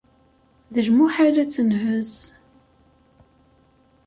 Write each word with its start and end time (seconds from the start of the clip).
D 0.73 0.75
lmuḥal 0.87 1.35
ad 1.43 1.49
tenhez. 1.55 2.13